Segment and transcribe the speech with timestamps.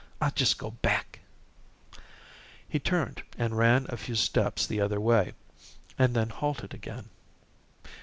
[0.19, 1.19] I'll jes' go back."
[2.67, 5.33] He turned, and ran a few steps the other way,
[5.95, 7.09] and then halted again.